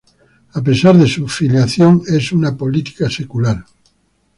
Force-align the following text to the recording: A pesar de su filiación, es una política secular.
A 0.55 0.61
pesar 0.63 0.97
de 0.97 1.05
su 1.05 1.27
filiación, 1.27 2.01
es 2.07 2.31
una 2.31 2.57
política 2.57 3.07
secular. 3.07 3.63